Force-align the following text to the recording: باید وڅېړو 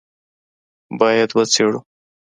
باید 0.99 1.29
وڅېړو 1.37 1.79